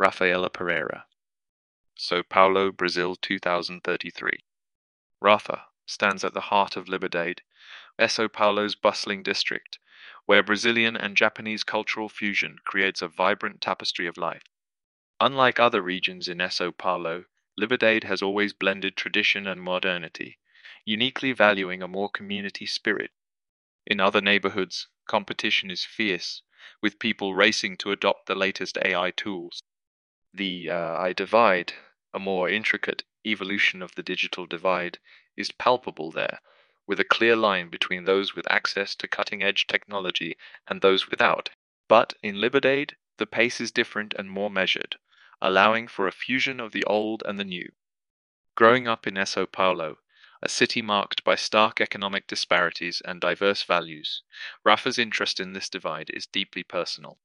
[0.00, 1.06] Rafaela Pereira.
[1.96, 4.44] Sao Paulo, Brazil 2033.
[5.20, 7.42] Rafa stands at the heart of Liberdade,
[8.06, 9.80] Sao Paulo's bustling district,
[10.24, 14.44] where Brazilian and Japanese cultural fusion creates a vibrant tapestry of life.
[15.18, 17.24] Unlike other regions in Sao Paulo,
[17.56, 20.38] Liberdade has always blended tradition and modernity,
[20.84, 23.10] uniquely valuing a more community spirit.
[23.84, 26.42] In other neighborhoods, competition is fierce,
[26.80, 29.60] with people racing to adopt the latest AI tools.
[30.34, 31.72] The uh, AI divide,
[32.12, 34.98] a more intricate evolution of the digital divide,
[35.36, 36.40] is palpable there,
[36.86, 40.36] with a clear line between those with access to cutting edge technology
[40.66, 41.48] and those without.
[41.88, 44.98] But in Liberdade, the pace is different and more measured,
[45.40, 47.72] allowing for a fusion of the old and the new.
[48.54, 49.98] Growing up in Sao Paulo,
[50.42, 54.22] a city marked by stark economic disparities and diverse values,
[54.62, 57.18] Rafa's interest in this divide is deeply personal.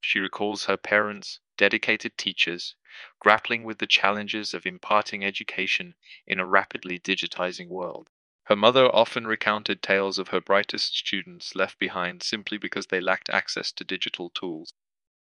[0.00, 2.74] She recalls her parents, dedicated teachers,
[3.20, 5.94] grappling with the challenges of imparting education
[6.26, 8.10] in a rapidly digitizing world.
[8.46, 13.30] Her mother often recounted tales of her brightest students left behind simply because they lacked
[13.30, 14.72] access to digital tools.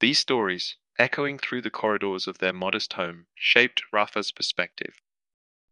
[0.00, 5.00] These stories, echoing through the corridors of their modest home, shaped Rafa's perspective.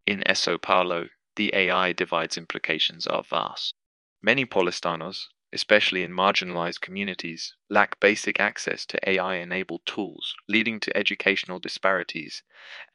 [0.07, 3.75] In Sao Paulo, the AI divide's implications are vast.
[4.23, 10.97] Many Paulistanos, especially in marginalized communities, lack basic access to AI enabled tools, leading to
[10.97, 12.43] educational disparities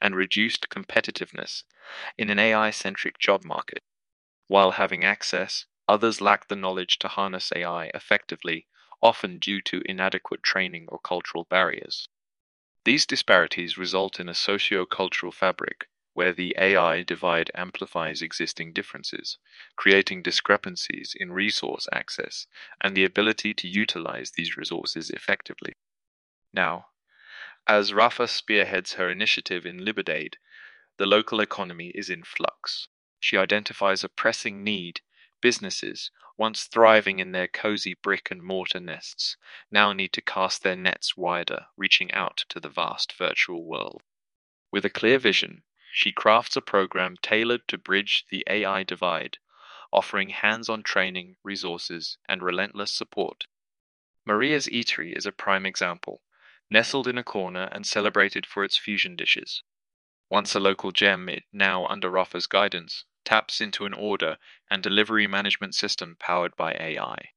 [0.00, 1.64] and reduced competitiveness
[2.16, 3.82] in an AI centric job market.
[4.46, 8.66] While having access, others lack the knowledge to harness AI effectively,
[9.02, 12.08] often due to inadequate training or cultural barriers.
[12.84, 19.36] These disparities result in a socio-cultural fabric where the AI divide amplifies existing differences,
[19.76, 22.46] creating discrepancies in resource access
[22.80, 25.74] and the ability to utilize these resources effectively.
[26.52, 26.86] Now,
[27.66, 30.38] as Rafa spearheads her initiative in Liberdade,
[30.98, 32.88] the local economy is in flux.
[33.18, 35.00] She identifies a pressing need.
[35.40, 39.36] Businesses, once thriving in their cozy brick and mortar nests,
[39.70, 44.02] now need to cast their nets wider, reaching out to the vast virtual world.
[44.70, 45.62] With a clear vision,
[45.96, 49.38] she crafts a program tailored to bridge the AI divide,
[49.92, 53.46] offering hands on training, resources, and relentless support.
[54.24, 56.20] Maria's Eatery is a prime example,
[56.68, 59.62] nestled in a corner and celebrated for its fusion dishes.
[60.28, 64.38] Once a local gem, it now, under Rafa's guidance, taps into an order
[64.68, 67.34] and delivery management system powered by AI.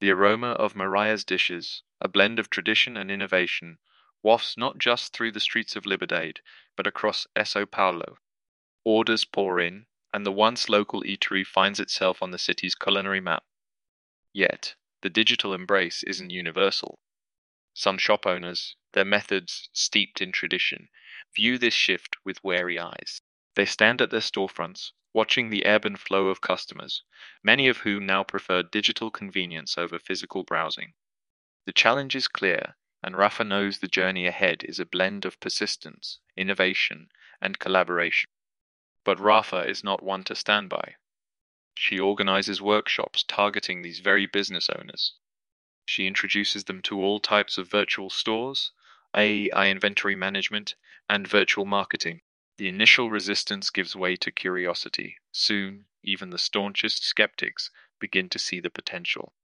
[0.00, 3.76] The aroma of Maria's dishes, a blend of tradition and innovation,
[4.22, 6.40] wafts not just through the streets of Liberdade,
[6.76, 8.18] but across Sao Paulo.
[8.84, 13.44] Orders pour in, and the once local eatery finds itself on the city's culinary map.
[14.32, 17.00] Yet, the digital embrace isn't universal.
[17.74, 20.88] Some shop owners, their methods steeped in tradition,
[21.34, 23.22] view this shift with wary eyes.
[23.54, 27.02] They stand at their storefronts, watching the ebb and flow of customers,
[27.42, 30.94] many of whom now prefer digital convenience over physical browsing.
[31.66, 36.20] The challenge is clear, and Rafa knows the journey ahead is a blend of persistence,
[36.36, 37.08] innovation,
[37.40, 38.28] and collaboration.
[39.04, 40.94] But Rafa is not one to stand by.
[41.74, 45.14] She organizes workshops targeting these very business owners.
[45.84, 48.70] She introduces them to all types of virtual stores,
[49.16, 50.76] AI inventory management,
[51.08, 52.20] and virtual marketing.
[52.58, 55.16] The initial resistance gives way to curiosity.
[55.32, 59.34] Soon, even the staunchest skeptics begin to see the potential.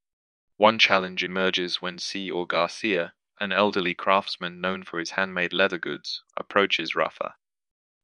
[0.56, 2.30] One challenge emerges when C.
[2.30, 7.34] or Garcia, an elderly craftsman known for his handmade leather goods, approaches Rafa.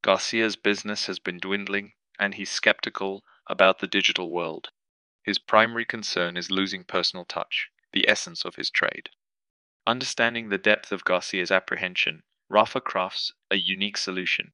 [0.03, 4.71] Garcia's business has been dwindling, and he's skeptical about the digital world.
[5.23, 9.11] His primary concern is losing personal touch, the essence of his trade.
[9.87, 14.53] Understanding the depth of Garcia's apprehension, Rafa crafts a unique solution.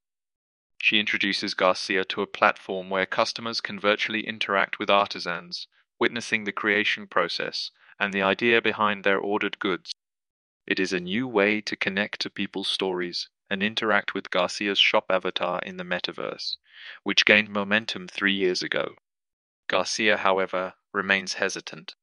[0.78, 6.52] She introduces Garcia to a platform where customers can virtually interact with artisans, witnessing the
[6.52, 9.92] creation process and the idea behind their ordered goods.
[10.70, 15.06] It is a new way to connect to people's stories and interact with Garcia's shop
[15.10, 16.58] avatar in the metaverse,
[17.02, 18.94] which gained momentum three years ago.
[19.66, 21.96] Garcia, however, remains hesitant.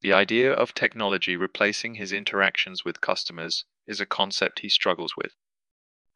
[0.00, 5.36] The idea of technology replacing his interactions with customers is a concept he struggles with.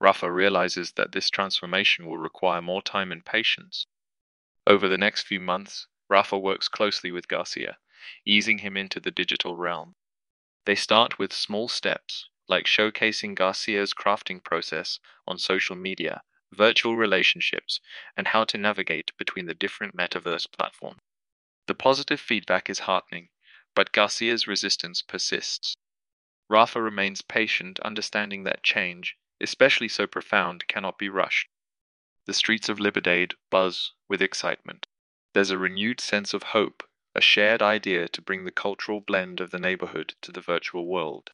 [0.00, 3.87] Rafa realizes that this transformation will require more time and patience.
[4.66, 7.78] Over the next few months, Rafa works closely with Garcia,
[8.26, 9.94] easing him into the digital realm.
[10.64, 16.22] They start with small steps, like showcasing Garcia's crafting process on social media,
[16.52, 17.80] virtual relationships,
[18.16, 21.00] and how to navigate between the different metaverse platforms.
[21.66, 23.30] The positive feedback is heartening,
[23.74, 25.76] but Garcia's resistance persists.
[26.48, 31.48] Rafa remains patient, understanding that change, especially so profound, cannot be rushed.
[32.26, 34.86] The streets of Liberdade buzz with excitement.
[35.32, 39.50] There's a renewed sense of hope, a shared idea to bring the cultural blend of
[39.50, 41.30] the neighborhood to the virtual world.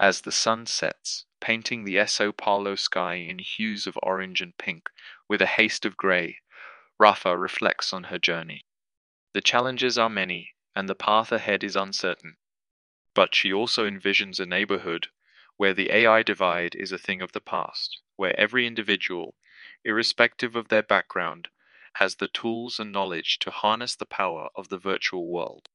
[0.00, 4.88] As the sun sets, painting the Sao Paulo sky in hues of orange and pink,
[5.28, 6.40] with a haste of grey,
[6.98, 8.66] Rafa reflects on her journey.
[9.32, 12.36] The challenges are many, and the path ahead is uncertain.
[13.14, 15.08] But she also envisions a neighborhood
[15.56, 19.34] where the AI divide is a thing of the past, where every individual,
[19.84, 21.48] irrespective of their background,
[21.98, 25.68] has the tools and knowledge to harness the power of the virtual world.